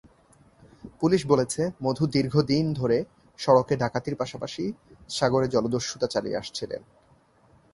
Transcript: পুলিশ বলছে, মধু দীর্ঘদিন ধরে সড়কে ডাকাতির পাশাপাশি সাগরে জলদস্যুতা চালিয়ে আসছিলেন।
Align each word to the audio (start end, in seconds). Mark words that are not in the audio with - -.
পুলিশ 0.99 1.21
বলছে, 1.25 1.61
মধু 1.83 2.03
দীর্ঘদিন 2.07 2.65
ধরে 2.73 2.97
সড়কে 3.39 3.73
ডাকাতির 3.77 4.15
পাশাপাশি 4.15 4.63
সাগরে 5.09 5.47
জলদস্যুতা 5.47 6.07
চালিয়ে 6.07 6.37
আসছিলেন। 6.37 6.81